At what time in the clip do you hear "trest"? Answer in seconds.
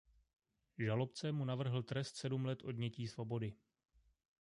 1.83-2.15